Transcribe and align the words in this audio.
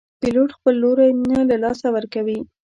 پیلوټ 0.19 0.49
خپل 0.57 0.73
لوری 0.83 1.09
نه 1.31 1.39
له 1.49 1.55
لاسه 1.63 1.87
ورکوي. 1.95 2.39